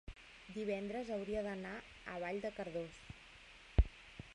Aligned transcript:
divendres 0.53 1.11
hauria 1.17 1.45
d'anar 1.49 1.75
a 2.15 2.19
Vall 2.25 2.43
de 2.47 2.53
Cardós. 2.59 3.01